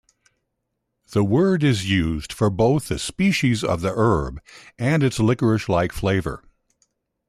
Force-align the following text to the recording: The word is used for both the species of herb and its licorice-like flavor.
The 1.11 1.23
word 1.23 1.63
is 1.63 1.87
used 1.87 2.33
for 2.33 2.49
both 2.49 2.87
the 2.87 2.97
species 2.97 3.63
of 3.63 3.85
herb 3.85 4.41
and 4.79 5.03
its 5.03 5.19
licorice-like 5.19 5.91
flavor. 5.91 6.43